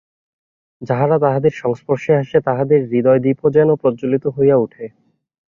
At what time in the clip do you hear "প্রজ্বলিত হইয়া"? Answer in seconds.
3.75-4.57